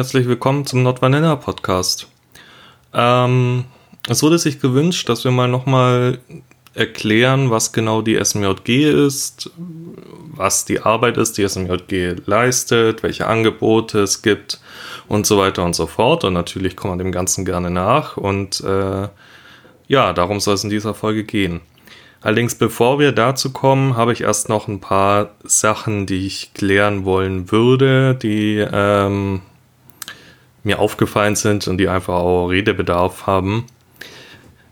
[0.00, 2.08] herzlich willkommen zum Not Vanilla Podcast.
[2.94, 3.66] Ähm,
[4.08, 6.20] es wurde sich gewünscht, dass wir mal nochmal
[6.72, 13.98] erklären, was genau die SMJG ist, was die Arbeit ist, die SMJG leistet, welche Angebote
[13.98, 14.58] es gibt
[15.06, 16.24] und so weiter und so fort.
[16.24, 18.16] Und natürlich kommen wir dem Ganzen gerne nach.
[18.16, 19.06] Und äh,
[19.86, 21.60] ja, darum soll es in dieser Folge gehen.
[22.22, 27.04] Allerdings, bevor wir dazu kommen, habe ich erst noch ein paar Sachen, die ich klären
[27.04, 29.42] wollen würde, die ähm,
[30.62, 33.66] mir aufgefallen sind und die einfach auch Redebedarf haben.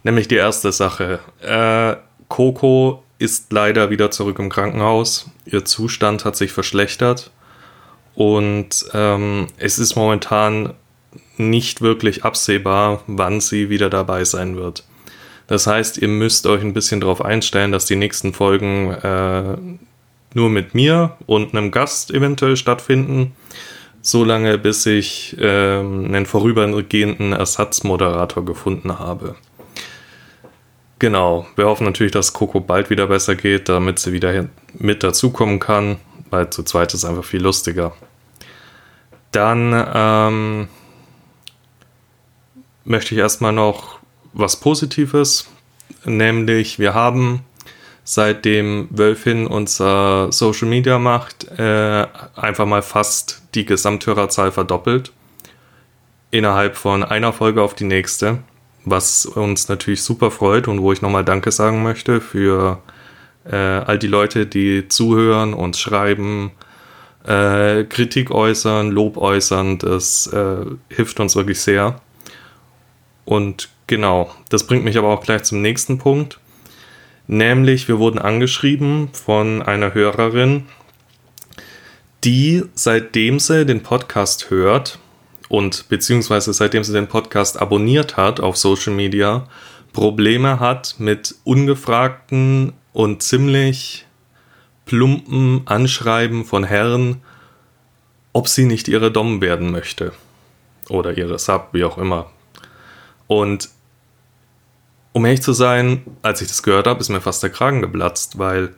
[0.02, 1.20] Nämlich die erste Sache.
[1.40, 1.96] Äh,
[2.28, 5.30] Coco ist leider wieder zurück im Krankenhaus.
[5.44, 7.30] Ihr Zustand hat sich verschlechtert.
[8.14, 10.74] Und ähm, es ist momentan
[11.36, 14.84] nicht wirklich absehbar, wann sie wieder dabei sein wird.
[15.46, 19.56] Das heißt, ihr müsst euch ein bisschen darauf einstellen, dass die nächsten Folgen äh,
[20.34, 23.32] nur mit mir und einem Gast eventuell stattfinden
[24.10, 29.34] so lange, bis ich ähm, einen vorübergehenden Ersatzmoderator gefunden habe.
[30.98, 35.58] Genau, wir hoffen natürlich, dass Coco bald wieder besser geht, damit sie wieder mit dazukommen
[35.58, 35.98] kann,
[36.30, 37.92] weil zu zweit ist einfach viel lustiger.
[39.30, 40.68] Dann ähm,
[42.84, 43.98] möchte ich erstmal noch
[44.32, 45.48] was Positives,
[46.06, 47.44] nämlich wir haben
[48.08, 52.06] seitdem Wölfin unser Social Media macht, äh,
[52.36, 55.12] einfach mal fast die Gesamthörerzahl verdoppelt.
[56.30, 58.38] Innerhalb von einer Folge auf die nächste.
[58.86, 62.80] Was uns natürlich super freut und wo ich nochmal Danke sagen möchte für
[63.44, 66.52] äh, all die Leute, die zuhören und schreiben,
[67.26, 69.76] äh, Kritik äußern, Lob äußern.
[69.76, 72.00] Das äh, hilft uns wirklich sehr.
[73.26, 76.38] Und genau, das bringt mich aber auch gleich zum nächsten Punkt
[77.30, 80.64] Nämlich, wir wurden angeschrieben von einer Hörerin,
[82.24, 84.98] die seitdem sie den Podcast hört
[85.50, 89.46] und beziehungsweise seitdem sie den Podcast abonniert hat auf Social Media,
[89.92, 94.06] Probleme hat mit ungefragten und ziemlich
[94.86, 97.20] plumpen Anschreiben von Herren,
[98.32, 100.14] ob sie nicht ihre Dom werden möchte.
[100.88, 102.30] Oder ihre Sub, wie auch immer.
[103.26, 103.68] Und
[105.12, 108.38] um ehrlich zu sein, als ich das gehört habe, ist mir fast der Kragen geplatzt,
[108.38, 108.74] weil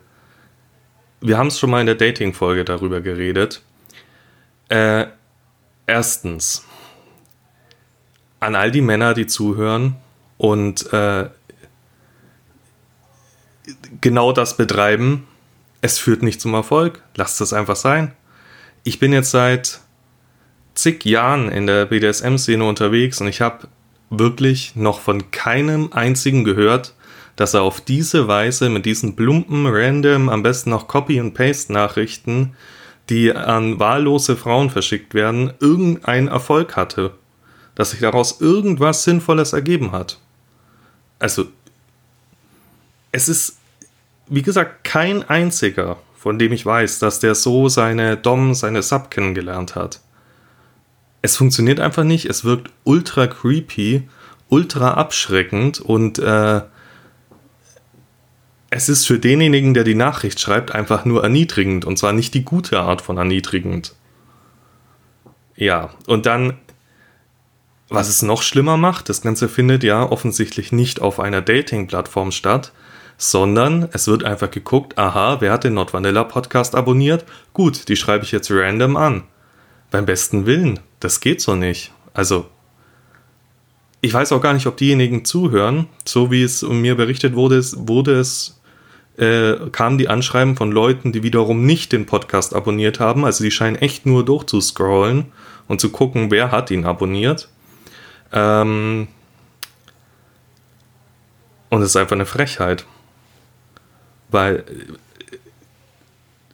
[1.21, 3.63] wir haben es schon mal in der Dating-Folge darüber geredet.
[4.69, 5.07] Äh,
[5.87, 6.65] erstens,
[8.39, 9.97] an all die Männer, die zuhören
[10.39, 11.29] und äh,
[14.01, 15.27] genau das betreiben,
[15.83, 17.03] es führt nicht zum Erfolg.
[17.17, 18.13] Lasst es einfach sein.
[18.85, 19.81] Ich bin jetzt seit
[20.75, 23.69] zig Jahren in der BDSM-Szene unterwegs und ich habe
[24.11, 26.95] wirklich noch von keinem einzigen gehört,
[27.37, 32.55] dass er auf diese Weise mit diesen plumpen, random, am besten noch Copy- and Paste-Nachrichten,
[33.09, 37.13] die an wahllose Frauen verschickt werden, irgendeinen Erfolg hatte.
[37.75, 40.19] Dass sich daraus irgendwas Sinnvolles ergeben hat.
[41.19, 41.47] Also,
[43.13, 43.57] es ist,
[44.27, 49.11] wie gesagt, kein einziger, von dem ich weiß, dass der so seine Dom, seine Sub
[49.11, 50.01] kennengelernt hat
[51.23, 52.27] es funktioniert einfach nicht.
[52.27, 54.09] Es wirkt ultra creepy,
[54.49, 56.63] ultra abschreckend und äh,
[58.71, 62.45] es ist für denjenigen, der die Nachricht schreibt, einfach nur erniedrigend und zwar nicht die
[62.45, 63.95] gute Art von erniedrigend.
[65.57, 66.57] Ja, und dann,
[67.89, 72.73] was es noch schlimmer macht, das Ganze findet ja offensichtlich nicht auf einer Dating-Plattform statt,
[73.19, 77.27] sondern es wird einfach geguckt, aha, wer hat den Not Vanilla Podcast abonniert?
[77.53, 79.25] Gut, die schreibe ich jetzt random an.
[79.91, 81.93] Beim besten Willen das geht so nicht.
[82.13, 82.47] Also,
[84.03, 85.89] ich weiß auch gar nicht, ob diejenigen zuhören.
[86.07, 88.61] So wie es mir berichtet wurde, wurde es,
[89.17, 93.25] äh, kamen die Anschreiben von Leuten, die wiederum nicht den Podcast abonniert haben.
[93.25, 95.33] Also die scheinen echt nur durchzuscrollen
[95.69, 97.49] und zu gucken, wer hat ihn abonniert.
[98.33, 99.09] Ähm
[101.71, 102.85] und es ist einfach eine Frechheit.
[104.29, 104.65] Weil,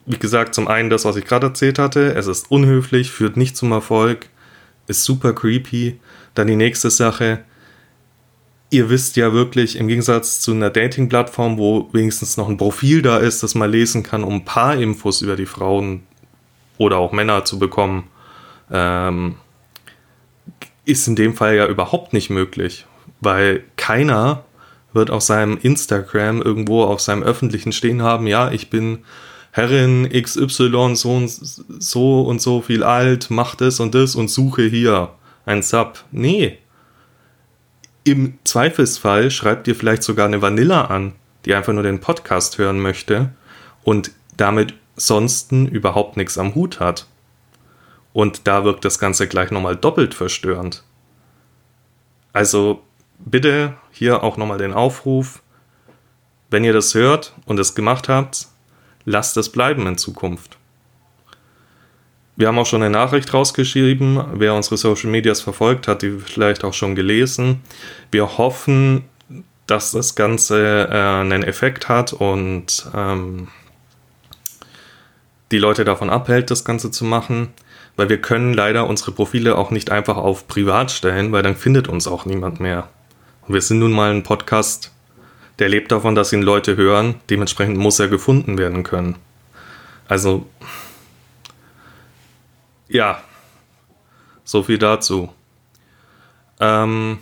[0.06, 3.56] wie gesagt, zum einen das, was ich gerade erzählt hatte, es ist unhöflich, führt nicht
[3.56, 4.28] zum Erfolg
[4.86, 5.98] ist super creepy.
[6.34, 7.44] Dann die nächste Sache.
[8.68, 13.18] Ihr wisst ja wirklich, im Gegensatz zu einer Dating-Plattform, wo wenigstens noch ein Profil da
[13.18, 16.02] ist, das man lesen kann, um ein paar Infos über die Frauen
[16.76, 18.08] oder auch Männer zu bekommen,
[18.70, 19.36] ähm,
[20.84, 22.86] ist in dem Fall ja überhaupt nicht möglich,
[23.20, 24.44] weil keiner
[24.92, 29.04] wird auf seinem Instagram irgendwo auf seinem öffentlichen stehen haben, ja, ich bin
[29.56, 34.64] Herrin XY so und so und so viel alt, macht das und das und suche
[34.64, 35.14] hier
[35.46, 36.04] ein Sub.
[36.10, 36.58] Nee.
[38.04, 41.14] Im Zweifelsfall schreibt ihr vielleicht sogar eine Vanilla an,
[41.46, 43.30] die einfach nur den Podcast hören möchte
[43.82, 47.06] und damit sonst überhaupt nichts am Hut hat.
[48.12, 50.84] Und da wirkt das Ganze gleich nochmal doppelt verstörend.
[52.34, 52.82] Also
[53.24, 55.40] bitte hier auch nochmal den Aufruf,
[56.50, 58.48] wenn ihr das hört und es gemacht habt,
[59.06, 60.58] lasst es bleiben in Zukunft.
[62.36, 64.22] Wir haben auch schon eine Nachricht rausgeschrieben.
[64.34, 67.62] Wer unsere Social Medias verfolgt, hat die vielleicht auch schon gelesen.
[68.10, 69.04] Wir hoffen,
[69.66, 73.48] dass das Ganze äh, einen Effekt hat und ähm,
[75.50, 77.48] die Leute davon abhält, das Ganze zu machen.
[77.96, 81.88] Weil wir können leider unsere Profile auch nicht einfach auf privat stellen, weil dann findet
[81.88, 82.90] uns auch niemand mehr.
[83.48, 84.92] Und wir sind nun mal ein Podcast,
[85.58, 87.16] der lebt davon, dass ihn Leute hören.
[87.30, 89.16] Dementsprechend muss er gefunden werden können.
[90.08, 90.46] Also
[92.88, 93.22] ja,
[94.44, 95.32] so viel dazu.
[96.60, 97.18] Ähm,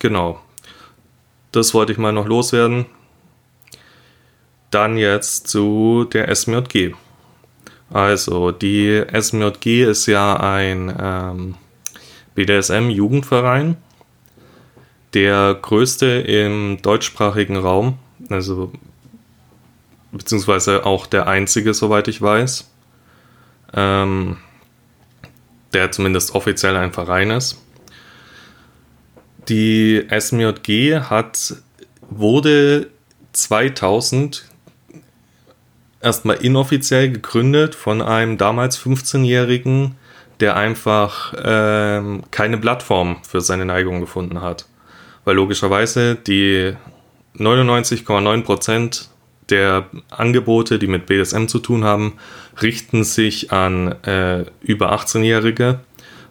[0.00, 0.40] genau.
[1.52, 2.86] Das wollte ich mal noch loswerden.
[4.70, 6.94] Dann jetzt zu der SMJG.
[7.90, 11.54] Also, die SMJG ist ja ein ähm,
[12.34, 13.78] BDSM-Jugendverein,
[15.14, 17.98] der größte im deutschsprachigen Raum.
[18.28, 18.72] Also
[20.12, 22.70] beziehungsweise auch der einzige, soweit ich weiß,
[23.74, 24.38] ähm,
[25.72, 27.62] der zumindest offiziell ein Verein ist.
[29.48, 31.56] Die SMJG hat,
[32.10, 32.90] wurde
[33.32, 34.44] 2000
[36.00, 39.96] erstmal inoffiziell gegründet von einem damals 15-Jährigen,
[40.40, 44.66] der einfach ähm, keine Plattform für seine Neigung gefunden hat.
[45.28, 46.72] Weil logischerweise die
[47.36, 49.10] 99,9 Prozent
[49.50, 52.14] der Angebote, die mit BDSM zu tun haben,
[52.62, 55.80] richten sich an äh, über 18-Jährige,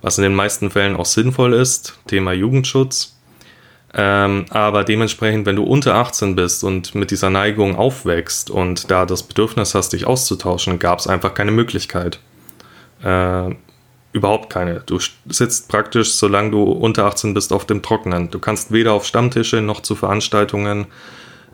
[0.02, 3.16] was in den meisten Fällen auch sinnvoll ist, Thema Jugendschutz.
[3.94, 9.06] Ähm, aber dementsprechend, wenn du unter 18 bist und mit dieser Neigung aufwächst und da
[9.06, 12.18] das Bedürfnis hast, dich auszutauschen, gab es einfach keine Möglichkeit.
[13.04, 13.52] Äh,
[14.18, 14.82] überhaupt keine.
[14.86, 18.30] Du sitzt praktisch, solange du unter 18 bist, auf dem Trockenen.
[18.30, 20.88] Du kannst weder auf Stammtische noch zu Veranstaltungen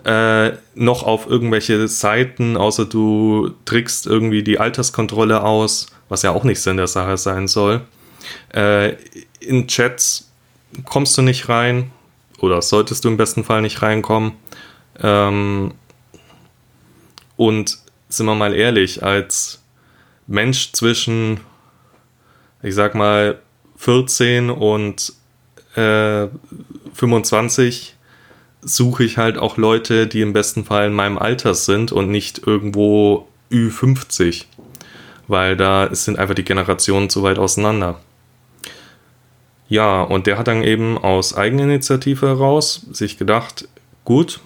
[0.05, 6.43] äh, noch auf irgendwelche Seiten, außer du trickst irgendwie die Alterskontrolle aus, was ja auch
[6.43, 7.81] nicht Sinn der Sache sein soll.
[8.53, 8.95] Äh,
[9.39, 10.29] in Chats
[10.85, 11.91] kommst du nicht rein
[12.39, 14.33] oder solltest du im besten Fall nicht reinkommen.
[15.01, 15.73] Ähm,
[17.37, 17.79] und
[18.09, 19.61] sind wir mal ehrlich, als
[20.27, 21.39] Mensch zwischen,
[22.63, 23.39] ich sag mal,
[23.77, 25.13] 14 und
[25.75, 26.27] äh,
[26.93, 27.95] 25
[28.61, 32.47] suche ich halt auch Leute, die im besten Fall in meinem Alter sind und nicht
[32.47, 34.45] irgendwo Ü50,
[35.27, 37.99] weil da sind einfach die Generationen zu weit auseinander.
[39.67, 43.67] Ja, und der hat dann eben aus Eigeninitiative heraus sich gedacht,
[44.05, 44.39] gut,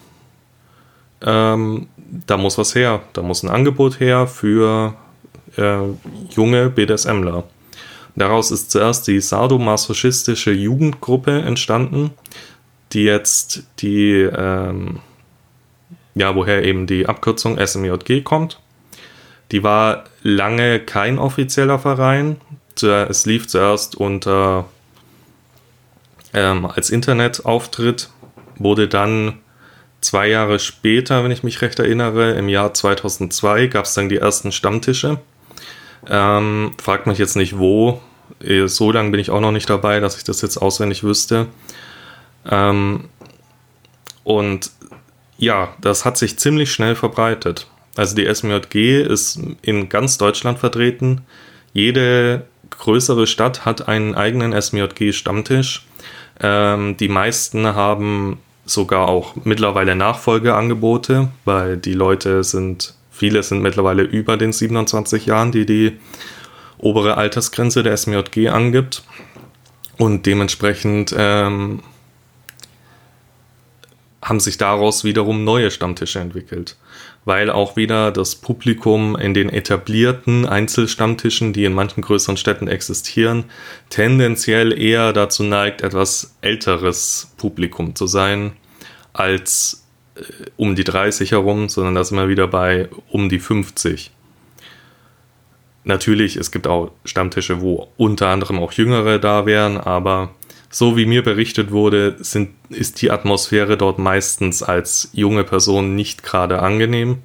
[1.21, 1.87] ähm,
[2.25, 4.95] da muss was her, da muss ein Angebot her für
[5.57, 5.79] äh,
[6.29, 7.43] junge BDSMler.
[8.17, 12.11] Daraus ist zuerst die sadomasochistische Jugendgruppe entstanden,
[12.91, 14.99] die jetzt die, ähm,
[16.15, 18.59] ja, woher eben die Abkürzung SMJG kommt.
[19.51, 22.37] Die war lange kein offizieller Verein.
[22.81, 24.65] Es lief zuerst unter
[26.33, 28.09] ähm, als Internetauftritt,
[28.57, 29.39] wurde dann
[30.01, 34.17] zwei Jahre später, wenn ich mich recht erinnere, im Jahr 2002 gab es dann die
[34.17, 35.19] ersten Stammtische.
[36.07, 38.01] Ähm, fragt mich jetzt nicht wo.
[38.43, 41.47] Eh, so lange bin ich auch noch nicht dabei, dass ich das jetzt auswendig wüsste.
[42.49, 43.05] Ähm,
[44.23, 44.71] und
[45.37, 47.67] ja, das hat sich ziemlich schnell verbreitet.
[47.95, 51.21] Also die SMJG ist in ganz Deutschland vertreten.
[51.73, 55.85] Jede größere Stadt hat einen eigenen SMJG-Stammtisch.
[56.39, 64.03] Ähm, die meisten haben sogar auch mittlerweile Nachfolgeangebote, weil die Leute sind, viele sind mittlerweile
[64.03, 65.97] über den 27 Jahren, die die
[66.77, 69.03] obere Altersgrenze der SMJG angibt.
[69.97, 71.81] Und dementsprechend ähm,
[74.21, 76.77] haben sich daraus wiederum neue Stammtische entwickelt,
[77.25, 83.45] weil auch wieder das Publikum in den etablierten Einzelstammtischen, die in manchen größeren Städten existieren,
[83.89, 88.51] tendenziell eher dazu neigt, etwas älteres Publikum zu sein
[89.13, 89.86] als
[90.55, 94.11] um die 30 herum, sondern das immer wieder bei um die 50.
[95.83, 100.31] Natürlich, es gibt auch Stammtische, wo unter anderem auch Jüngere da wären, aber
[100.69, 106.23] so wie mir berichtet wurde, sind, ist die Atmosphäre dort meistens als junge Person nicht
[106.23, 107.19] gerade angenehm.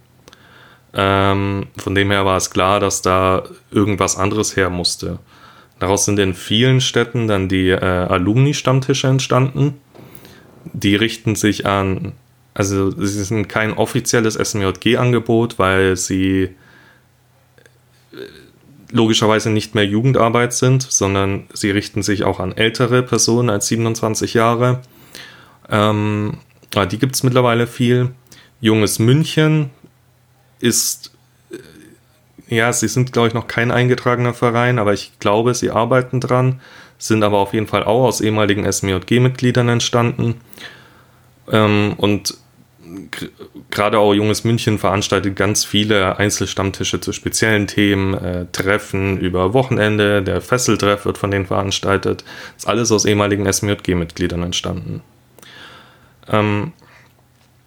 [0.95, 5.19] Ähm, von dem her war es klar, dass da irgendwas anderes her musste.
[5.79, 9.81] Daraus sind in vielen Städten dann die äh, Alumni-Stammtische entstanden.
[10.73, 12.13] Die richten sich an,
[12.55, 16.55] also sie sind kein offizielles SMJG-Angebot, weil sie
[18.93, 24.35] logischerweise nicht mehr Jugendarbeit sind, sondern sie richten sich auch an ältere Personen als 27
[24.35, 24.83] Jahre.
[25.71, 26.39] Ähm,
[26.91, 28.11] die gibt es mittlerweile viel.
[28.61, 29.71] Junges München
[30.61, 31.13] ist,
[31.51, 36.21] äh, ja, sie sind, glaube ich, noch kein eingetragener Verein, aber ich glaube, sie arbeiten
[36.21, 36.61] dran,
[36.99, 40.37] sind aber auf jeden Fall auch aus ehemaligen SMJG-Mitgliedern entstanden.
[41.51, 42.35] Ähm, und
[43.71, 50.23] gerade auch Junges München veranstaltet ganz viele Einzelstammtische zu speziellen Themen, äh, Treffen über Wochenende,
[50.23, 52.25] der Fesseltreff wird von denen veranstaltet.
[52.55, 55.03] Das ist alles aus ehemaligen SMJG-Mitgliedern entstanden.
[56.29, 56.73] Ähm,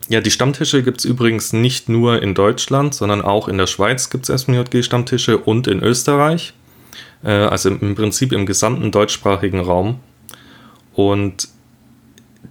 [0.08, 4.10] ja, die Stammtische gibt es übrigens nicht nur in Deutschland, sondern auch in der Schweiz
[4.10, 6.54] gibt es SMJG-Stammtische und in Österreich.
[7.24, 10.00] Äh, also im Prinzip im gesamten deutschsprachigen Raum.
[10.94, 11.50] Und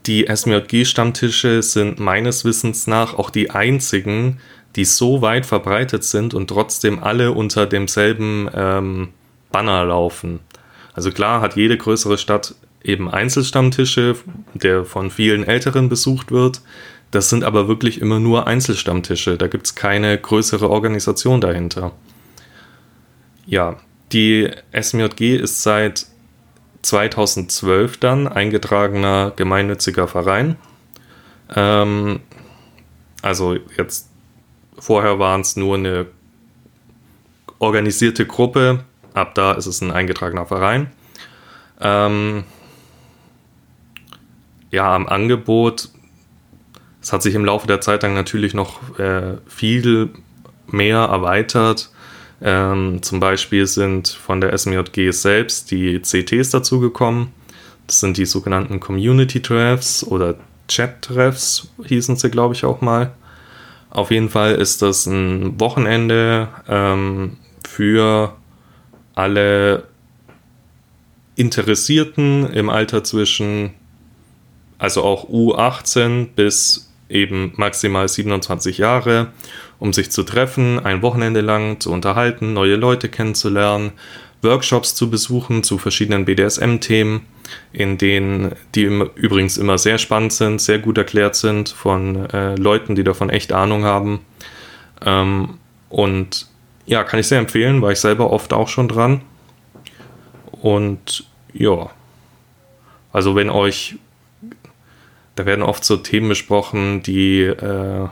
[0.06, 4.40] die SMJG-Stammtische sind meines Wissens nach auch die einzigen,
[4.76, 9.08] die so weit verbreitet sind und trotzdem alle unter demselben ähm,
[9.50, 10.40] Banner laufen.
[10.94, 14.16] Also klar hat jede größere Stadt eben Einzelstammtische,
[14.52, 16.60] der von vielen Älteren besucht wird.
[17.10, 19.38] Das sind aber wirklich immer nur Einzelstammtische.
[19.38, 21.92] Da gibt es keine größere Organisation dahinter.
[23.46, 23.76] Ja,
[24.12, 26.06] die SMJG ist seit
[26.84, 30.56] 2012 dann eingetragener gemeinnütziger Verein.
[31.54, 32.20] Ähm,
[33.22, 34.10] also jetzt
[34.78, 36.06] vorher waren es nur eine
[37.58, 40.90] organisierte Gruppe, ab da ist es ein eingetragener Verein.
[41.80, 42.44] Ähm,
[44.70, 45.88] ja, am Angebot,
[47.00, 50.10] es hat sich im Laufe der Zeit dann natürlich noch äh, viel
[50.66, 51.90] mehr erweitert.
[52.42, 57.28] Ähm, zum Beispiel sind von der SMJG selbst die CTs dazugekommen.
[57.86, 60.36] Das sind die sogenannten Community Treffs oder
[60.68, 63.12] Chat Treffs, hießen sie, glaube ich, auch mal.
[63.90, 67.36] Auf jeden Fall ist das ein Wochenende ähm,
[67.66, 68.34] für
[69.14, 69.86] alle
[71.36, 73.74] Interessierten im Alter zwischen,
[74.78, 79.28] also auch U18 bis eben maximal 27 Jahre,
[79.78, 83.92] um sich zu treffen, ein Wochenende lang zu unterhalten, neue Leute kennenzulernen,
[84.42, 87.22] Workshops zu besuchen zu verschiedenen BDSM-Themen,
[87.72, 92.94] in denen die übrigens immer sehr spannend sind, sehr gut erklärt sind von äh, Leuten,
[92.94, 94.20] die davon echt Ahnung haben.
[95.04, 96.48] Ähm, und
[96.86, 99.22] ja, kann ich sehr empfehlen, war ich selber oft auch schon dran.
[100.50, 101.90] Und ja,
[103.12, 103.96] also wenn euch
[105.34, 108.08] da werden oft so Themen besprochen, die äh,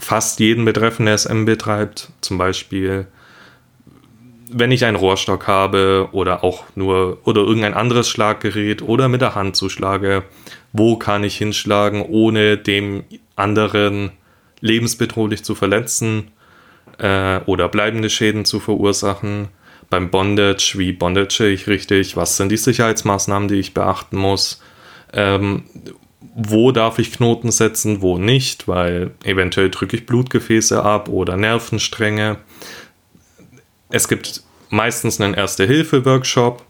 [0.00, 2.10] fast jeden betreffen, der SM betreibt.
[2.20, 3.06] Zum Beispiel,
[4.50, 9.34] wenn ich einen Rohrstock habe oder auch nur oder irgendein anderes Schlaggerät oder mit der
[9.34, 10.24] Hand zuschlage,
[10.72, 13.04] wo kann ich hinschlagen, ohne dem
[13.36, 14.12] anderen
[14.60, 16.30] lebensbedrohlich zu verletzen
[16.98, 19.48] äh, oder bleibende Schäden zu verursachen.
[19.88, 24.62] Beim Bondage, wie bondage ich richtig, was sind die Sicherheitsmaßnahmen, die ich beachten muss,
[25.12, 25.64] ähm,
[26.34, 32.38] wo darf ich Knoten setzen, wo nicht, weil eventuell drücke ich Blutgefäße ab oder Nervenstränge.
[33.88, 36.64] Es gibt meistens einen Erste-Hilfe-Workshop,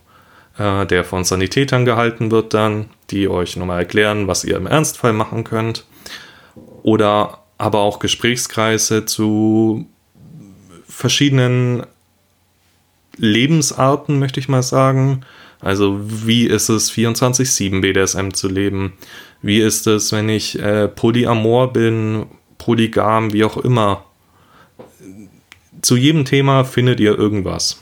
[0.59, 5.13] äh, der von Sanitätern gehalten wird dann, die euch nochmal erklären, was ihr im Ernstfall
[5.13, 5.85] machen könnt.
[6.83, 9.87] Oder aber auch Gesprächskreise zu
[10.89, 11.85] verschiedenen
[13.17, 15.23] Lebensarten, möchte ich mal sagen.
[15.61, 18.95] Also wie ist es 24-7 BDSM zu leben?
[19.43, 22.27] Wie ist es, wenn ich äh, polyamor bin,
[22.59, 24.05] polygam, wie auch immer?
[25.81, 27.81] Zu jedem Thema findet ihr irgendwas.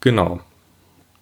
[0.00, 0.40] Genau.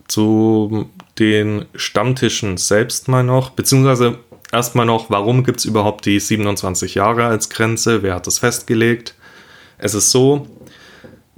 [0.06, 4.18] Zu den Stammtischen selbst mal noch, beziehungsweise
[4.50, 8.02] erstmal noch, warum gibt es überhaupt die 27 Jahre als Grenze?
[8.02, 9.14] Wer hat das festgelegt?
[9.78, 10.46] Es ist so,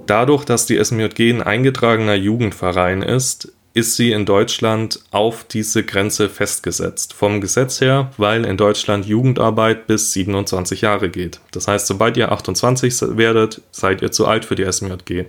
[0.05, 6.29] dadurch, dass die SMJG ein eingetragener Jugendverein ist, ist sie in Deutschland auf diese Grenze
[6.29, 7.13] festgesetzt.
[7.13, 11.41] Vom Gesetz her, weil in Deutschland Jugendarbeit bis 27 Jahre geht.
[11.51, 15.25] Das heißt, sobald ihr 28 werdet, seid ihr zu alt für die SMJG.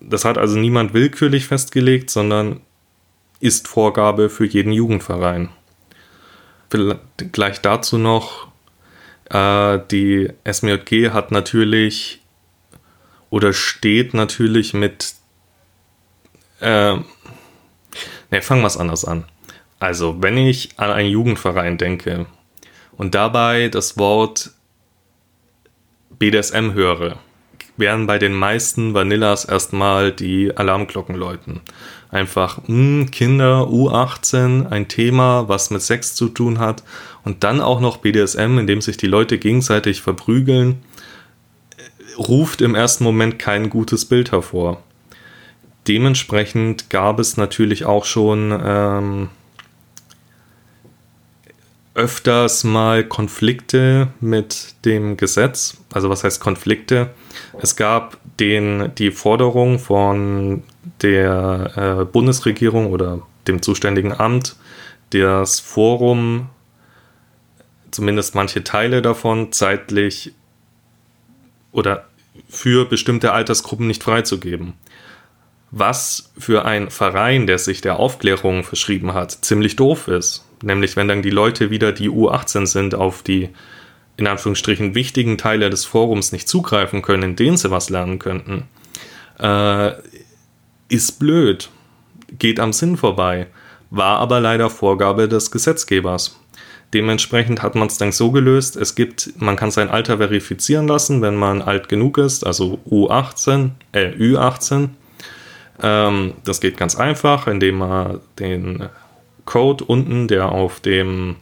[0.00, 2.62] Das hat also niemand willkürlich festgelegt, sondern
[3.40, 5.50] ist Vorgabe für jeden Jugendverein.
[6.70, 8.48] Gleich dazu noch,
[9.28, 12.22] äh, die SMJG hat natürlich
[13.28, 15.19] oder steht natürlich mit
[16.60, 16.96] äh,
[18.30, 19.24] ne, fangen wir es anders an.
[19.78, 22.26] Also, wenn ich an einen Jugendverein denke
[22.96, 24.50] und dabei das Wort
[26.18, 27.16] BDSM höre,
[27.76, 31.60] werden bei den meisten Vanillas erstmal die Alarmglocken läuten.
[32.10, 36.84] Einfach mh, hm, Kinder U18, ein Thema, was mit Sex zu tun hat
[37.24, 40.82] und dann auch noch BDSM, in dem sich die Leute gegenseitig verprügeln
[42.18, 44.82] ruft im ersten Moment kein gutes Bild hervor.
[45.88, 49.28] Dementsprechend gab es natürlich auch schon ähm,
[51.94, 55.78] öfters mal Konflikte mit dem Gesetz.
[55.92, 57.10] Also was heißt Konflikte?
[57.60, 60.62] Es gab den, die Forderung von
[61.02, 64.56] der äh, Bundesregierung oder dem zuständigen Amt,
[65.10, 66.48] das Forum,
[67.90, 70.32] zumindest manche Teile davon, zeitlich
[71.72, 72.06] oder
[72.48, 74.74] für bestimmte Altersgruppen nicht freizugeben.
[75.70, 80.44] Was für ein Verein, der sich der Aufklärung verschrieben hat, ziemlich doof ist.
[80.62, 83.50] Nämlich, wenn dann die Leute wieder, die U18 sind, auf die
[84.16, 88.64] in Anführungsstrichen wichtigen Teile des Forums nicht zugreifen können, in denen sie was lernen könnten,
[89.38, 89.92] äh,
[90.88, 91.70] ist blöd,
[92.38, 93.46] geht am Sinn vorbei,
[93.88, 96.38] war aber leider Vorgabe des Gesetzgebers.
[96.92, 101.22] Dementsprechend hat man es dann so gelöst, es gibt, man kann sein Alter verifizieren lassen,
[101.22, 104.90] wenn man alt genug ist, also U18, äh, Ü18.
[105.82, 108.88] Ähm, das geht ganz einfach, indem man den
[109.44, 111.36] Code unten, der auf dem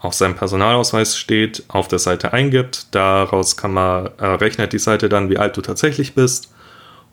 [0.00, 2.94] auf seinem Personalausweis steht, auf der Seite eingibt.
[2.94, 6.52] Daraus kann man äh, rechnet die Seite dann, wie alt du tatsächlich bist.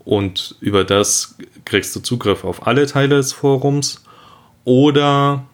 [0.03, 4.03] Und über das kriegst du Zugriff auf alle Teile des Forums.
[4.65, 5.46] Oder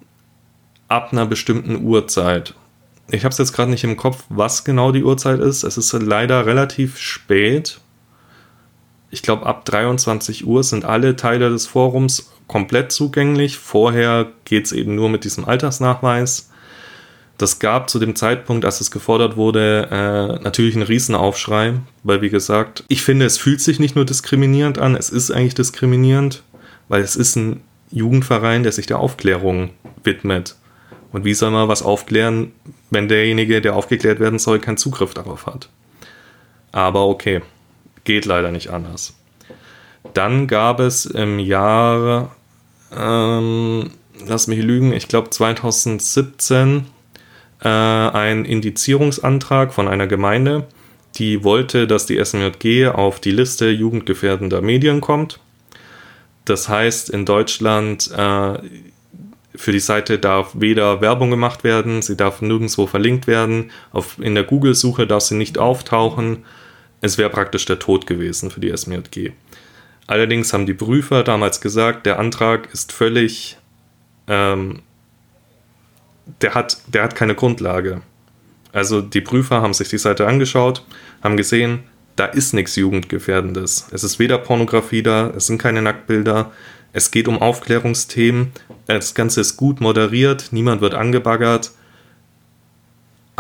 [0.90, 2.54] ab einer bestimmten Uhrzeit.
[3.10, 5.64] Ich habe es jetzt gerade nicht im Kopf, was genau die Uhrzeit ist.
[5.64, 7.80] Es ist leider relativ spät.
[9.12, 13.58] Ich glaube, ab 23 Uhr sind alle Teile des Forums komplett zugänglich.
[13.58, 16.50] Vorher geht es eben nur mit diesem Altersnachweis.
[17.38, 22.30] Das gab zu dem Zeitpunkt, als es gefordert wurde, äh, natürlich einen Riesenaufschrei, weil wie
[22.30, 26.44] gesagt, ich finde, es fühlt sich nicht nur diskriminierend an, es ist eigentlich diskriminierend,
[26.88, 29.72] weil es ist ein Jugendverein, der sich der Aufklärung
[30.04, 30.56] widmet.
[31.12, 32.52] Und wie soll man was aufklären,
[32.92, 35.68] wenn derjenige, der aufgeklärt werden soll, keinen Zugriff darauf hat?
[36.72, 37.42] Aber okay,
[38.04, 39.14] geht leider nicht anders.
[40.14, 42.36] Dann gab es im Jahr,
[42.96, 43.92] ähm,
[44.26, 46.88] lass mich lügen, ich glaube 2017
[47.62, 50.66] äh, ein Indizierungsantrag von einer Gemeinde,
[51.16, 55.40] die wollte, dass die SMJG auf die Liste jugendgefährdender Medien kommt.
[56.46, 58.58] Das heißt, in Deutschland äh,
[59.56, 64.34] für die Seite darf weder Werbung gemacht werden, sie darf nirgendwo verlinkt werden, auf, in
[64.34, 66.46] der Google-Suche darf sie nicht auftauchen.
[67.02, 69.32] Es wäre praktisch der Tod gewesen für die SMJG.
[70.08, 73.58] Allerdings haben die Prüfer damals gesagt, der Antrag ist völlig
[74.28, 74.82] ähm,
[76.42, 78.02] der hat, der hat keine Grundlage.
[78.72, 80.86] Also die Prüfer haben sich die Seite angeschaut,
[81.22, 81.84] haben gesehen,
[82.16, 83.88] da ist nichts Jugendgefährdendes.
[83.92, 86.52] Es ist weder Pornografie da, es sind keine Nacktbilder,
[86.94, 88.52] es geht um Aufklärungsthemen,
[88.88, 91.72] das Ganze ist gut moderiert, niemand wird angebaggert,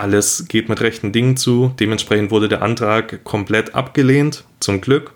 [0.01, 1.73] alles geht mit rechten Dingen zu.
[1.79, 5.11] Dementsprechend wurde der Antrag komplett abgelehnt, zum Glück.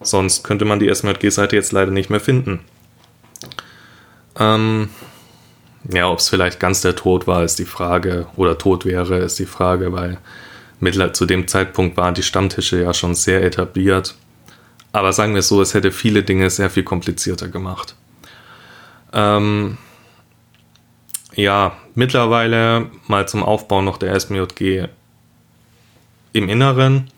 [0.00, 2.60] Sonst könnte man die SMJG-Seite jetzt leider nicht mehr finden.
[4.38, 4.88] Ähm,
[5.92, 9.38] ja, ob es vielleicht ganz der Tod war, ist die Frage, oder tot wäre, ist
[9.38, 10.18] die Frage, weil
[10.78, 14.14] mittler zu dem Zeitpunkt waren die Stammtische ja schon sehr etabliert.
[14.92, 17.94] Aber sagen wir es so, es hätte viele Dinge sehr viel komplizierter gemacht.
[19.12, 19.76] Ähm,
[21.40, 24.88] ja, mittlerweile mal zum Aufbau noch der SMJG
[26.32, 27.10] im Inneren.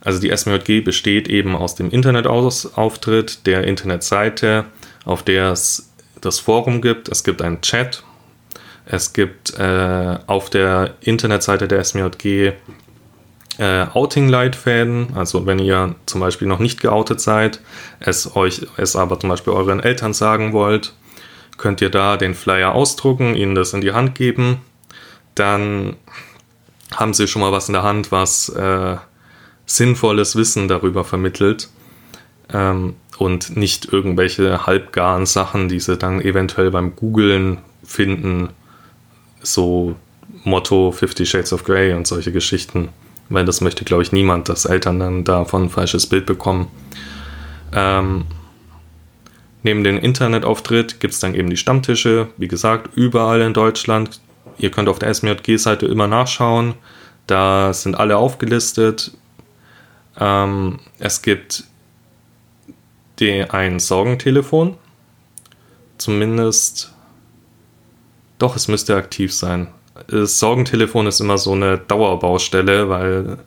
[0.00, 4.64] Also die SMJG besteht eben aus dem Internetauftritt, der Internetseite,
[5.04, 8.02] auf der es das Forum gibt, es gibt einen Chat,
[8.86, 12.52] es gibt äh, auf der Internetseite der SMJG
[13.58, 17.60] äh, Outing-Leitfäden, also wenn ihr zum Beispiel noch nicht geoutet seid,
[18.00, 20.94] es euch es aber zum Beispiel euren Eltern sagen wollt,
[21.60, 24.62] könnt ihr da den Flyer ausdrucken, ihnen das in die Hand geben,
[25.34, 25.96] dann
[26.90, 28.96] haben sie schon mal was in der Hand, was äh,
[29.66, 31.68] sinnvolles Wissen darüber vermittelt.
[32.52, 38.48] Ähm, und nicht irgendwelche halbgaren Sachen, die sie dann eventuell beim Googlen finden.
[39.42, 39.94] So
[40.42, 42.88] Motto Fifty Shades of Grey und solche Geschichten.
[43.28, 46.68] Weil das möchte, glaube ich, niemand, dass Eltern dann davon ein falsches Bild bekommen.
[47.74, 48.24] Ähm,
[49.62, 52.28] neben dem Internetauftritt gibt es dann eben die Stammtische.
[52.36, 54.20] Wie gesagt, überall in Deutschland.
[54.58, 56.74] Ihr könnt auf der SMJG-Seite immer nachschauen.
[57.26, 59.12] Da sind alle aufgelistet.
[60.18, 61.64] Ähm, es gibt
[63.18, 64.76] die, ein Sorgentelefon.
[65.98, 66.92] Zumindest.
[68.38, 69.68] Doch, es müsste aktiv sein.
[70.06, 73.38] Das Sorgentelefon ist immer so eine Dauerbaustelle, weil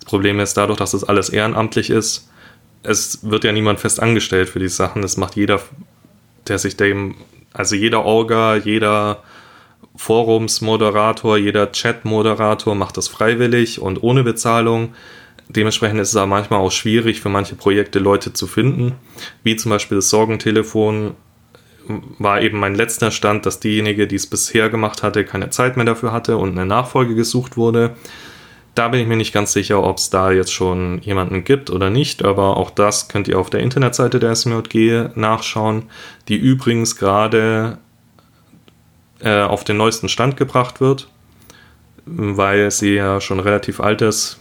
[0.00, 2.27] das Problem ist, dadurch, dass es das alles ehrenamtlich ist,
[2.82, 5.02] es wird ja niemand fest angestellt für die Sachen.
[5.02, 5.60] Das macht jeder,
[6.46, 7.16] der sich dem,
[7.52, 9.22] also jeder Orga, jeder
[9.96, 14.94] Forumsmoderator, jeder Chatmoderator macht das freiwillig und ohne Bezahlung.
[15.48, 18.94] dementsprechend ist es aber manchmal auch schwierig für manche Projekte Leute zu finden,
[19.42, 21.14] wie zum Beispiel das Sorgentelefon
[22.18, 25.86] war eben mein letzter Stand, dass diejenige, die es bisher gemacht hatte, keine Zeit mehr
[25.86, 27.96] dafür hatte und eine Nachfolge gesucht wurde.
[28.78, 31.90] Da bin ich mir nicht ganz sicher, ob es da jetzt schon jemanden gibt oder
[31.90, 35.90] nicht, aber auch das könnt ihr auf der Internetseite der SMJG nachschauen,
[36.28, 37.78] die übrigens gerade
[39.18, 41.08] äh, auf den neuesten Stand gebracht wird,
[42.06, 44.38] weil sie ja schon relativ alt ist,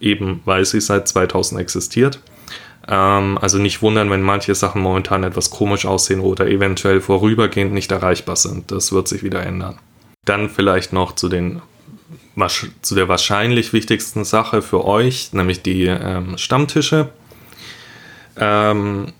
[0.00, 2.18] eben weil sie seit 2000 existiert.
[2.88, 7.92] Ähm, also nicht wundern, wenn manche Sachen momentan etwas komisch aussehen oder eventuell vorübergehend nicht
[7.92, 8.72] erreichbar sind.
[8.72, 9.78] Das wird sich wieder ändern.
[10.24, 11.62] Dann vielleicht noch zu, den,
[12.82, 17.08] zu der wahrscheinlich wichtigsten Sache für euch, nämlich die ähm, Stammtische.
[18.36, 19.12] Ähm,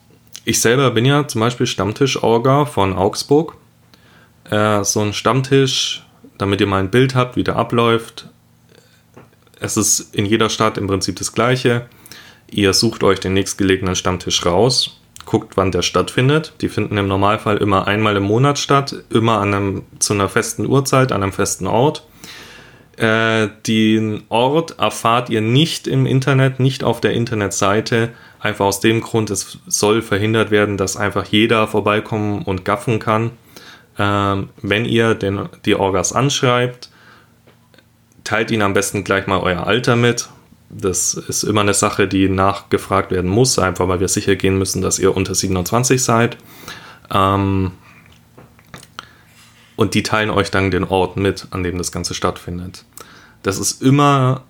[0.45, 3.57] ich selber bin ja zum Beispiel Stammtisch-Orga von Augsburg.
[4.51, 6.05] Äh, so ein Stammtisch,
[6.39, 8.29] damit ihr mal ein Bild habt, wie der abläuft.
[9.59, 11.87] Es ist in jeder Stadt im Prinzip das gleiche.
[12.51, 16.53] Ihr sucht euch den nächstgelegenen Stammtisch raus, guckt, wann der stattfindet.
[16.61, 20.67] Die finden im Normalfall immer einmal im Monat statt, immer an einem, zu einer festen
[20.67, 22.07] Uhrzeit, an einem festen Ort.
[22.97, 28.11] Äh, den Ort erfahrt ihr nicht im Internet, nicht auf der Internetseite.
[28.41, 33.33] Einfach aus dem Grund, es soll verhindert werden, dass einfach jeder vorbeikommen und gaffen kann.
[33.99, 36.91] Ähm, wenn ihr den, die Orgas anschreibt,
[38.25, 40.29] teilt ihnen am besten gleich mal euer Alter mit,
[40.69, 44.83] das ist immer eine Sache, die nachgefragt werden muss, einfach weil wir sicher gehen müssen,
[44.83, 46.37] dass ihr unter 27 seid.
[47.13, 47.73] Ähm,
[49.77, 52.85] und die teilen euch dann den Ort mit, an dem das Ganze stattfindet.
[53.43, 54.43] Das ist immer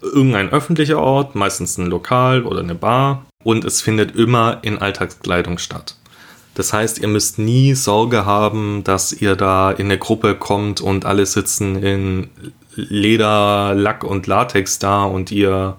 [0.00, 3.26] irgendein öffentlicher Ort, meistens ein Lokal oder eine Bar.
[3.44, 5.96] Und es findet immer in Alltagskleidung statt.
[6.54, 11.04] Das heißt, ihr müsst nie Sorge haben, dass ihr da in eine Gruppe kommt und
[11.04, 12.30] alle sitzen in
[12.74, 15.76] Leder, Lack und Latex da und ihr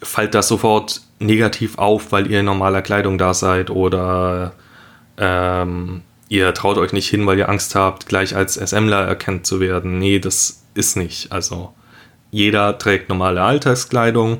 [0.00, 4.52] fallt das sofort negativ auf, weil ihr in normaler Kleidung da seid oder
[5.18, 9.60] ähm, ihr traut euch nicht hin, weil ihr Angst habt, gleich als SMler erkannt zu
[9.60, 9.98] werden.
[9.98, 11.32] Nee, das ist nicht.
[11.32, 11.72] Also
[12.30, 14.38] jeder trägt normale Alltagskleidung.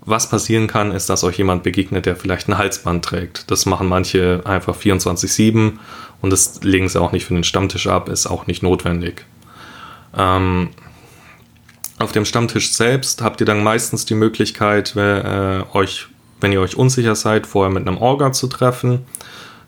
[0.00, 3.50] Was passieren kann, ist, dass euch jemand begegnet, der vielleicht ein Halsband trägt.
[3.50, 5.72] Das machen manche einfach 24-7
[6.20, 9.24] und das legen sie auch nicht für den Stammtisch ab, ist auch nicht notwendig.
[10.16, 10.70] Ähm,
[11.98, 16.06] auf dem Stammtisch selbst habt ihr dann meistens die Möglichkeit, äh, euch,
[16.40, 19.04] wenn ihr euch unsicher seid, vorher mit einem Orga zu treffen.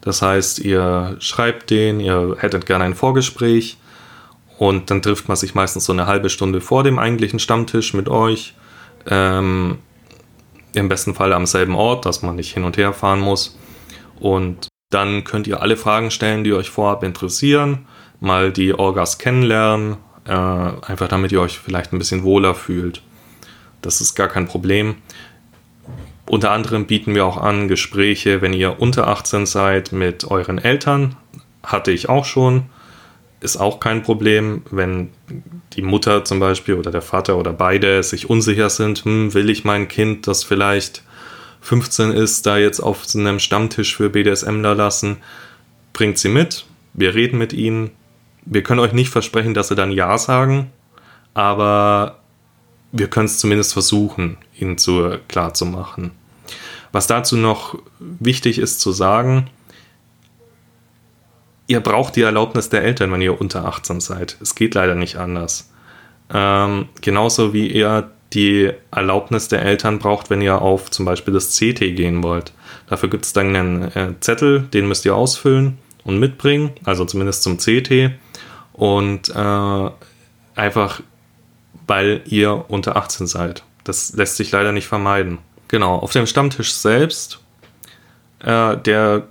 [0.09, 3.77] Das heißt, ihr schreibt den, ihr hättet gerne ein Vorgespräch
[4.57, 8.09] und dann trifft man sich meistens so eine halbe Stunde vor dem eigentlichen Stammtisch mit
[8.09, 8.55] euch.
[9.07, 9.81] Ähm,
[10.73, 13.59] Im besten Fall am selben Ort, dass man nicht hin und her fahren muss.
[14.19, 17.87] Und dann könnt ihr alle Fragen stellen, die euch vorab interessieren,
[18.19, 23.03] mal die Orgas kennenlernen, äh, einfach damit ihr euch vielleicht ein bisschen wohler fühlt.
[23.83, 24.95] Das ist gar kein Problem.
[26.29, 31.17] Unter anderem bieten wir auch an Gespräche, wenn ihr unter 18 seid, mit euren Eltern.
[31.63, 32.67] Hatte ich auch schon.
[33.41, 35.09] Ist auch kein Problem, wenn
[35.73, 39.65] die Mutter zum Beispiel oder der Vater oder beide sich unsicher sind, hm, will ich
[39.65, 41.03] mein Kind, das vielleicht
[41.63, 45.19] 15 ist, da jetzt auf einem Stammtisch für BDSMler lassen,
[45.93, 46.67] bringt sie mit.
[46.93, 47.91] Wir reden mit ihnen,
[48.45, 50.73] wir können euch nicht versprechen, dass sie dann Ja sagen,
[51.33, 52.19] aber
[52.93, 56.13] wir können es zumindest versuchen, ihnen zu, klar zu machen.
[56.93, 59.51] Was dazu noch wichtig ist zu sagen,
[61.67, 64.37] ihr braucht die Erlaubnis der Eltern, wenn ihr unter 18 seid.
[64.41, 65.71] Es geht leider nicht anders.
[66.33, 71.57] Ähm, genauso wie ihr die Erlaubnis der Eltern braucht, wenn ihr auf zum Beispiel das
[71.57, 72.53] CT gehen wollt.
[72.89, 77.43] Dafür gibt es dann einen äh, Zettel, den müsst ihr ausfüllen und mitbringen, also zumindest
[77.43, 78.13] zum CT
[78.75, 79.91] und äh,
[80.55, 81.01] einfach
[81.89, 83.65] weil ihr unter 18 seid.
[83.83, 85.39] Das lässt sich leider nicht vermeiden.
[85.67, 87.41] Genau, auf dem Stammtisch selbst,
[88.41, 89.27] äh, der,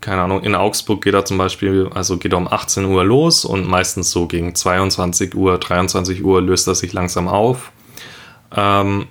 [0.00, 3.44] keine Ahnung, in Augsburg geht er zum Beispiel, also geht er um 18 Uhr los
[3.44, 7.70] und meistens so gegen 22 Uhr, 23 Uhr löst er sich langsam auf.
[8.54, 9.06] Ähm,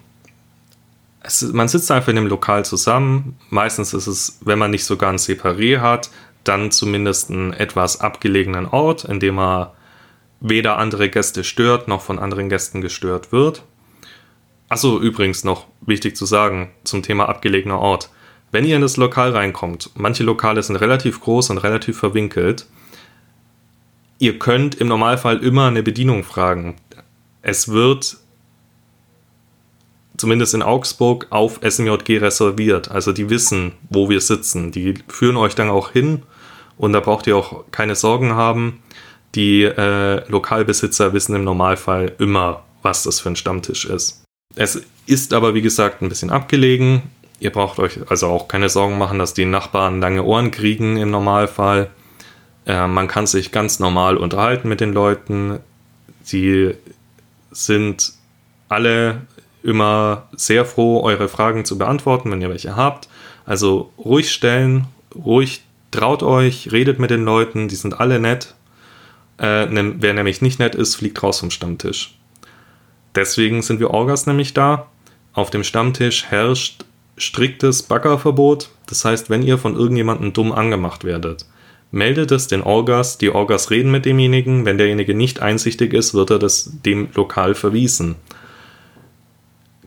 [1.23, 3.37] es, man sitzt einfach in dem Lokal zusammen.
[3.49, 6.09] Meistens ist es, wenn man nicht sogar ein Separé hat,
[6.43, 9.73] dann zumindest einen etwas abgelegenen Ort, in dem er
[10.41, 13.63] weder andere Gäste stört, noch von anderen Gästen gestört wird.
[14.67, 18.09] Achso, übrigens noch wichtig zu sagen zum Thema abgelegener Ort.
[18.51, 22.65] Wenn ihr in das Lokal reinkommt, manche Lokale sind relativ groß und relativ verwinkelt,
[24.19, 26.75] ihr könnt im Normalfall immer eine Bedienung fragen.
[27.41, 28.17] Es wird
[30.17, 32.91] zumindest in Augsburg auf SMJG reserviert.
[32.91, 34.71] Also die wissen, wo wir sitzen.
[34.71, 36.23] Die führen euch dann auch hin
[36.77, 38.80] und da braucht ihr auch keine Sorgen haben.
[39.35, 44.23] Die äh, Lokalbesitzer wissen im Normalfall immer, was das für ein Stammtisch ist.
[44.55, 47.03] Es ist aber, wie gesagt, ein bisschen abgelegen.
[47.39, 51.11] Ihr braucht euch also auch keine Sorgen machen, dass die Nachbarn lange Ohren kriegen im
[51.11, 51.89] Normalfall.
[52.65, 55.59] Äh, man kann sich ganz normal unterhalten mit den Leuten.
[56.23, 56.75] Sie
[57.51, 58.13] sind
[58.69, 59.21] alle
[59.63, 63.07] immer sehr froh, eure Fragen zu beantworten, wenn ihr welche habt.
[63.45, 68.55] Also ruhig stellen, ruhig traut euch, redet mit den Leuten, die sind alle nett.
[69.41, 72.15] Äh, ne, wer nämlich nicht nett ist, fliegt raus vom Stammtisch.
[73.15, 74.87] Deswegen sind wir Orgas nämlich da.
[75.33, 76.85] Auf dem Stammtisch herrscht
[77.17, 78.69] striktes Baggerverbot.
[78.87, 81.45] Das heißt, wenn ihr von irgendjemandem dumm angemacht werdet,
[81.91, 83.17] meldet es den Orgas.
[83.17, 84.65] Die Orgas reden mit demjenigen.
[84.65, 88.15] Wenn derjenige nicht einsichtig ist, wird er das dem Lokal verwiesen.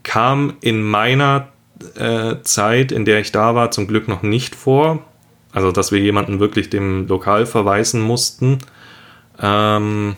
[0.02, 1.48] Kam in meiner
[1.96, 5.04] äh, Zeit, in der ich da war, zum Glück noch nicht vor.
[5.52, 8.58] Also, dass wir jemanden wirklich dem Lokal verweisen mussten.
[9.40, 10.16] Ähm,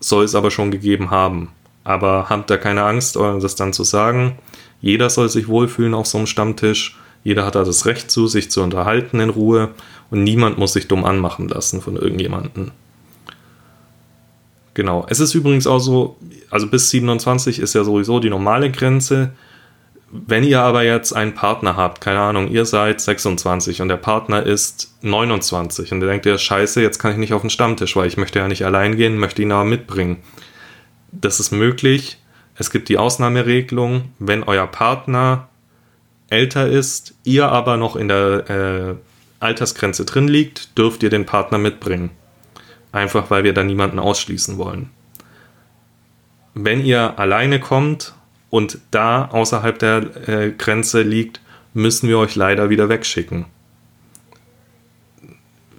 [0.00, 1.50] soll es aber schon gegeben haben.
[1.82, 4.38] Aber habt da keine Angst, das dann zu sagen.
[4.80, 6.98] Jeder soll sich wohlfühlen auf so einem Stammtisch.
[7.24, 9.70] Jeder hat da das Recht zu, sich zu unterhalten in Ruhe.
[10.10, 12.70] Und niemand muss sich dumm anmachen lassen von irgendjemandem.
[14.74, 15.06] Genau.
[15.08, 16.16] Es ist übrigens auch so,
[16.50, 19.32] also bis 27 ist ja sowieso die normale Grenze.
[20.16, 24.44] Wenn ihr aber jetzt einen Partner habt, keine Ahnung, ihr seid 26 und der Partner
[24.44, 28.06] ist 29 und ihr denkt ihr, scheiße, jetzt kann ich nicht auf den Stammtisch, weil
[28.06, 30.18] ich möchte ja nicht allein gehen, möchte ihn aber mitbringen.
[31.10, 32.18] Das ist möglich.
[32.54, 35.48] Es gibt die Ausnahmeregelung, wenn euer Partner
[36.30, 38.94] älter ist, ihr aber noch in der äh,
[39.40, 42.10] Altersgrenze drin liegt, dürft ihr den Partner mitbringen.
[42.92, 44.90] Einfach weil wir da niemanden ausschließen wollen.
[46.54, 48.14] Wenn ihr alleine kommt
[48.54, 51.40] und da außerhalb der äh, Grenze liegt,
[51.72, 53.46] müssen wir euch leider wieder wegschicken.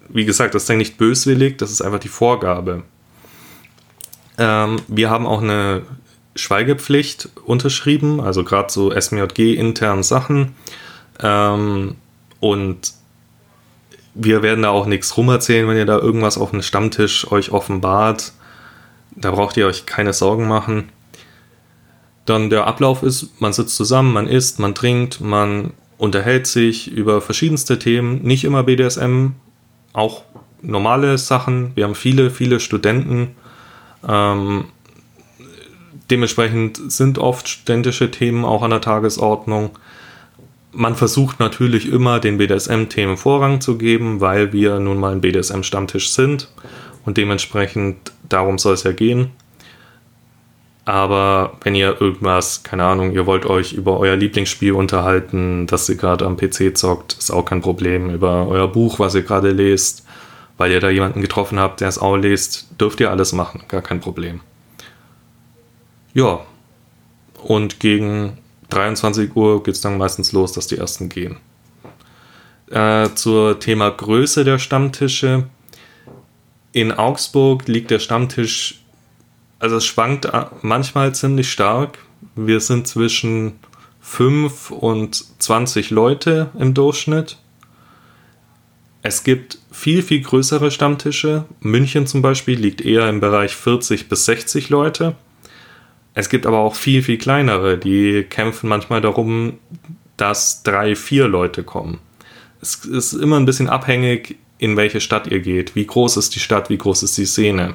[0.09, 2.83] Wie gesagt, das ist ja nicht böswillig, das ist einfach die Vorgabe.
[4.37, 5.83] Ähm, wir haben auch eine
[6.35, 10.53] Schweigepflicht unterschrieben, also gerade so SMJG-internen Sachen.
[11.21, 11.95] Ähm,
[12.41, 12.91] und
[14.15, 18.33] wir werden da auch nichts rumerzählen, wenn ihr da irgendwas auf dem Stammtisch euch offenbart.
[19.11, 20.89] Da braucht ihr euch keine Sorgen machen.
[22.25, 27.21] Dann der Ablauf ist, man sitzt zusammen, man isst, man trinkt, man unterhält sich über
[27.21, 29.27] verschiedenste Themen, nicht immer BDSM,
[29.93, 30.23] auch
[30.61, 31.71] normale Sachen.
[31.75, 33.35] Wir haben viele, viele Studenten.
[34.07, 34.65] Ähm,
[36.09, 39.71] dementsprechend sind oft studentische Themen auch an der Tagesordnung.
[40.71, 46.09] Man versucht natürlich immer den BDSM-Themen Vorrang zu geben, weil wir nun mal ein BDSM-Stammtisch
[46.09, 46.51] sind
[47.05, 49.31] und dementsprechend darum soll es ja gehen.
[50.85, 55.95] Aber wenn ihr irgendwas, keine Ahnung, ihr wollt euch über euer Lieblingsspiel unterhalten, das ihr
[55.95, 58.11] gerade am PC zockt, ist auch kein Problem.
[58.11, 60.05] Über euer Buch, was ihr gerade lest,
[60.57, 63.81] weil ihr da jemanden getroffen habt, der es auch liest, dürft ihr alles machen, gar
[63.81, 64.41] kein Problem.
[66.13, 66.41] Ja,
[67.43, 68.37] und gegen
[68.69, 71.37] 23 Uhr geht es dann meistens los, dass die ersten gehen.
[72.69, 75.47] Äh, zur Thema Größe der Stammtische.
[76.71, 78.84] In Augsburg liegt der Stammtisch
[79.65, 80.29] also es schwankt
[80.61, 81.97] manchmal ziemlich stark.
[82.35, 83.53] Wir sind zwischen
[83.99, 87.39] 5 und 20 Leute im Durchschnitt.
[89.01, 91.45] Es gibt viel, viel größere Stammtische.
[91.61, 95.15] München zum Beispiel liegt eher im Bereich 40 bis 60 Leute.
[96.13, 99.57] Es gibt aber auch viel, viel kleinere, die kämpfen manchmal darum,
[100.15, 101.97] dass drei, vier Leute kommen.
[102.61, 105.75] Es ist immer ein bisschen abhängig, in welche Stadt ihr geht.
[105.75, 107.73] Wie groß ist die Stadt, wie groß ist die Szene.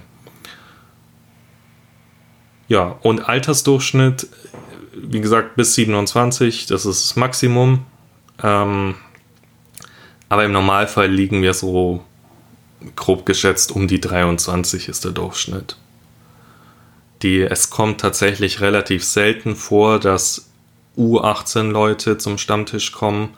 [2.70, 4.28] Ja, und Altersdurchschnitt,
[4.94, 7.84] wie gesagt, bis 27, das ist das Maximum.
[8.40, 8.94] Ähm,
[10.28, 12.04] aber im Normalfall liegen wir so
[12.94, 15.78] grob geschätzt um die 23 ist der Durchschnitt.
[17.22, 20.48] Die, es kommt tatsächlich relativ selten vor, dass
[20.96, 23.30] U18 Leute zum Stammtisch kommen,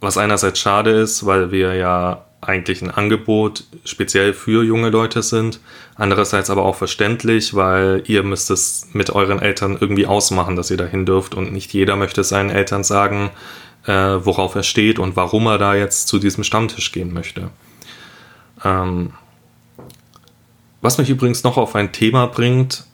[0.00, 5.60] was einerseits schade ist, weil wir ja eigentlich ein Angebot speziell für junge Leute sind.
[5.96, 10.76] Andererseits aber auch verständlich, weil ihr müsst es mit euren Eltern irgendwie ausmachen, dass ihr
[10.76, 13.30] dahin dürft und nicht jeder möchte seinen Eltern sagen,
[13.86, 17.50] äh, worauf er steht und warum er da jetzt zu diesem Stammtisch gehen möchte.
[18.64, 19.12] Ähm,
[20.80, 22.84] was mich übrigens noch auf ein Thema bringt,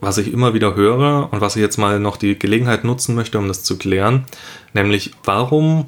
[0.00, 3.38] was ich immer wieder höre und was ich jetzt mal noch die Gelegenheit nutzen möchte,
[3.38, 4.26] um das zu klären,
[4.72, 5.86] nämlich warum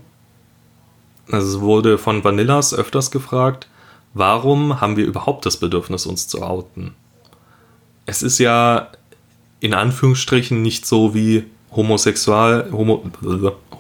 [1.31, 3.69] also es wurde von Vanillas öfters gefragt,
[4.15, 6.95] warum haben wir überhaupt das Bedürfnis, uns zu outen?
[8.07, 8.89] Es ist ja
[9.61, 13.05] in Anführungsstrichen nicht so wie homosexual, homo,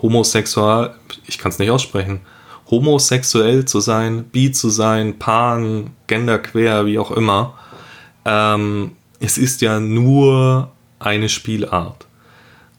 [0.02, 0.94] homosexual,
[1.26, 2.20] ich kann es nicht aussprechen,
[2.70, 7.54] homosexuell zu sein, bi zu sein, pan, genderquer, wie auch immer.
[8.24, 12.06] Ähm, es ist ja nur eine Spielart.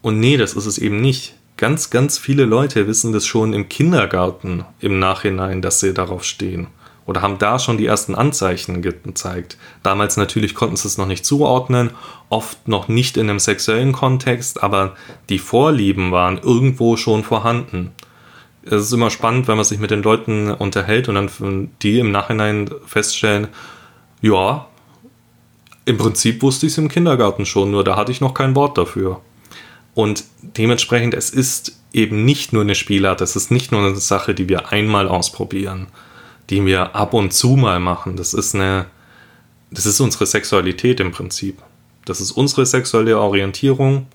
[0.02, 1.34] Und nee, das ist es eben nicht.
[1.58, 6.68] Ganz, ganz viele Leute wissen das schon im Kindergarten im Nachhinein, dass sie darauf stehen.
[7.04, 9.58] Oder haben da schon die ersten Anzeichen gezeigt.
[9.82, 11.90] Damals natürlich konnten sie es noch nicht zuordnen,
[12.28, 14.94] oft noch nicht in einem sexuellen Kontext, aber
[15.30, 17.90] die Vorlieben waren irgendwo schon vorhanden.
[18.62, 22.12] Es ist immer spannend, wenn man sich mit den Leuten unterhält und dann die im
[22.12, 23.48] Nachhinein feststellen,
[24.20, 24.68] ja,
[25.86, 28.78] im Prinzip wusste ich es im Kindergarten schon, nur da hatte ich noch kein Wort
[28.78, 29.22] dafür.
[29.98, 34.32] Und dementsprechend, es ist eben nicht nur eine Spielart, es ist nicht nur eine Sache,
[34.32, 35.88] die wir einmal ausprobieren,
[36.50, 38.14] die wir ab und zu mal machen.
[38.14, 38.86] Das ist eine,
[39.72, 41.60] das ist unsere Sexualität im Prinzip.
[42.04, 44.06] Das ist unsere sexuelle Orientierung.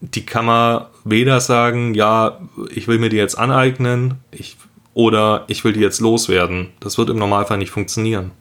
[0.00, 4.56] Die kann man weder sagen, ja, ich will mir die jetzt aneignen, ich,
[4.94, 6.70] oder ich will die jetzt loswerden.
[6.80, 8.32] Das wird im Normalfall nicht funktionieren.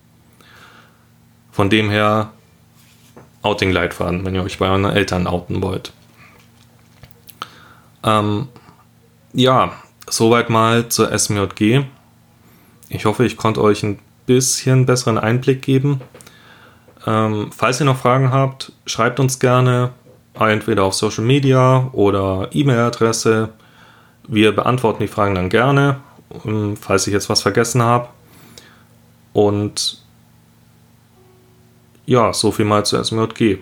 [1.51, 2.31] Von dem her
[3.43, 5.93] Outing-Leitfaden, wenn ihr euch bei euren Eltern outen wollt.
[8.03, 8.47] Ähm,
[9.33, 9.73] ja,
[10.09, 11.83] soweit mal zur SMJG.
[12.89, 16.01] Ich hoffe, ich konnte euch ein bisschen besseren Einblick geben.
[17.05, 19.91] Ähm, falls ihr noch Fragen habt, schreibt uns gerne
[20.39, 23.49] entweder auf Social Media oder E-Mail-Adresse.
[24.27, 25.97] Wir beantworten die Fragen dann gerne,
[26.45, 28.09] ähm, falls ich jetzt was vergessen habe.
[29.33, 30.02] Und
[32.05, 33.59] ja, so viel mal zu SMJG.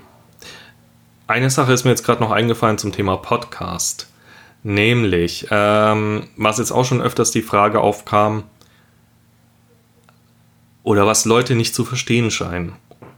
[1.27, 4.07] Eine Sache ist mir jetzt gerade noch eingefallen zum Thema Podcast.
[4.63, 8.43] Nämlich, ähm, was jetzt auch schon öfters die Frage aufkam,
[10.83, 12.73] oder was Leute nicht zu verstehen scheinen.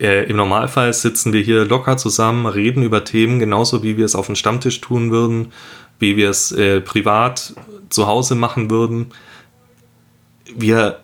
[0.00, 4.14] Äh, Im Normalfall sitzen wir hier locker zusammen, reden über Themen, genauso wie wir es
[4.14, 5.52] auf dem Stammtisch tun würden,
[5.98, 7.52] wie wir es äh, privat
[7.90, 9.12] zu Hause machen würden.
[10.56, 11.00] Wir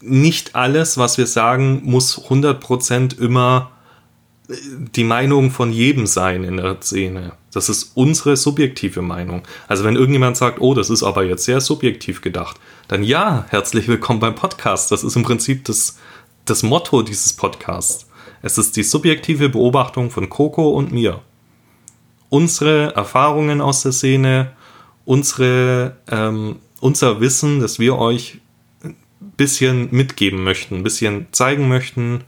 [0.00, 3.70] nicht alles, was wir sagen, muss 100% immer
[4.48, 4.54] äh,
[4.96, 7.32] die Meinung von jedem sein in der Szene.
[7.52, 9.42] Das ist unsere subjektive Meinung.
[9.68, 13.86] Also wenn irgendjemand sagt, oh, das ist aber jetzt sehr subjektiv gedacht, dann ja, herzlich
[13.86, 14.90] willkommen beim Podcast.
[14.90, 15.98] Das ist im Prinzip das,
[16.44, 18.06] das Motto dieses Podcasts.
[18.42, 21.22] Es ist die subjektive Beobachtung von Coco und mir.
[22.28, 24.52] Unsere Erfahrungen aus der Szene,
[25.04, 28.40] unsere, ähm, unser Wissen, das wir euch
[28.82, 28.96] ein
[29.36, 32.24] bisschen mitgeben möchten, ein bisschen zeigen möchten,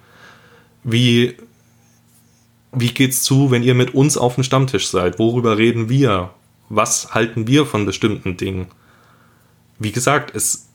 [0.84, 1.36] wie,
[2.72, 5.18] wie geht's zu, wenn ihr mit uns auf dem Stammtisch seid?
[5.18, 6.30] Worüber reden wir?
[6.68, 8.66] Was halten wir von bestimmten Dingen?
[9.78, 10.68] Wie gesagt, es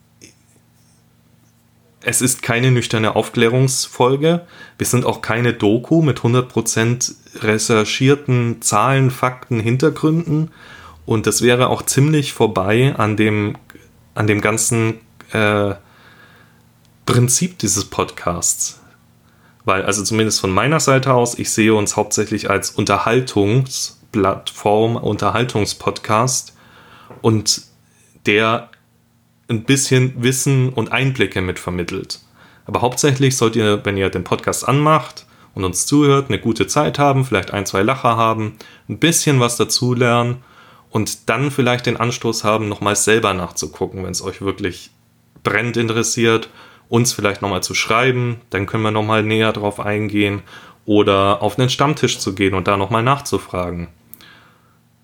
[2.01, 4.47] es ist keine nüchterne Aufklärungsfolge.
[4.77, 10.51] Wir sind auch keine Doku mit 100% recherchierten Zahlen, Fakten, Hintergründen.
[11.05, 13.57] Und das wäre auch ziemlich vorbei an dem,
[14.15, 14.99] an dem ganzen
[15.31, 15.73] äh,
[17.05, 18.79] Prinzip dieses Podcasts.
[19.65, 26.55] Weil, also zumindest von meiner Seite aus, ich sehe uns hauptsächlich als Unterhaltungsplattform, Unterhaltungspodcast
[27.21, 27.63] und
[28.25, 28.69] der
[29.49, 32.19] ein bisschen Wissen und Einblicke mit vermittelt.
[32.65, 36.99] Aber hauptsächlich sollt ihr, wenn ihr den Podcast anmacht und uns zuhört, eine gute Zeit
[36.99, 38.57] haben, vielleicht ein, zwei Lacher haben,
[38.87, 40.43] ein bisschen was dazulernen
[40.91, 44.91] und dann vielleicht den Anstoß haben, nochmal selber nachzugucken, wenn es euch wirklich
[45.43, 46.49] brennend interessiert,
[46.89, 50.43] uns vielleicht nochmal zu schreiben, dann können wir nochmal näher drauf eingehen
[50.85, 53.87] oder auf einen Stammtisch zu gehen und da nochmal nachzufragen.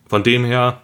[0.07, 0.81] Von dem her,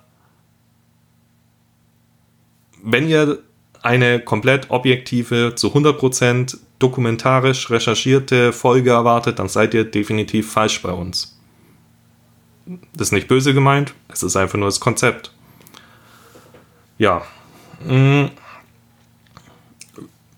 [2.84, 3.40] wenn ihr
[3.82, 10.92] eine komplett objektive, zu 100% dokumentarisch recherchierte Folge erwartet, dann seid ihr definitiv falsch bei
[10.92, 11.38] uns.
[12.94, 15.32] Das ist nicht böse gemeint, es ist einfach nur das Konzept.
[16.98, 17.24] Ja.
[17.86, 18.26] Mm.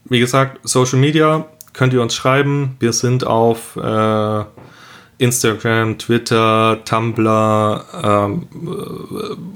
[0.06, 2.76] Wie gesagt, Social Media könnt ihr uns schreiben.
[2.80, 3.82] Wir sind auf äh,
[5.18, 8.48] Instagram, Twitter, Tumblr ähm,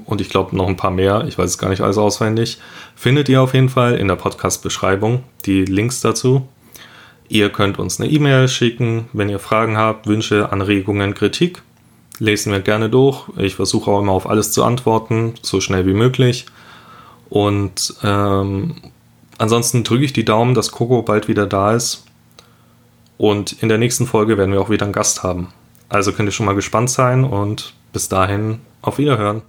[0.04, 1.24] und ich glaube noch ein paar mehr.
[1.28, 2.58] Ich weiß es gar nicht alles auswendig.
[2.94, 6.48] Findet ihr auf jeden Fall in der Podcast-Beschreibung die Links dazu.
[7.28, 11.62] Ihr könnt uns eine E-Mail schicken, wenn ihr Fragen habt, Wünsche, Anregungen, Kritik.
[12.18, 13.28] Lesen wir gerne durch.
[13.36, 16.46] Ich versuche auch immer auf alles zu antworten, so schnell wie möglich.
[17.28, 18.76] Und ähm,
[19.36, 22.07] ansonsten drücke ich die Daumen, dass Coco bald wieder da ist.
[23.18, 25.48] Und in der nächsten Folge werden wir auch wieder einen Gast haben.
[25.88, 29.42] Also könnt ihr schon mal gespannt sein und bis dahin auf Wiederhören.